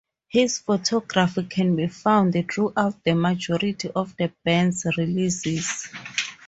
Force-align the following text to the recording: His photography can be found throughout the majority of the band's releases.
His 0.29 0.57
photography 0.57 1.43
can 1.43 1.75
be 1.75 1.85
found 1.85 2.33
throughout 2.51 3.03
the 3.03 3.13
majority 3.13 3.91
of 3.95 4.17
the 4.17 4.33
band's 4.43 4.87
releases. 4.97 5.89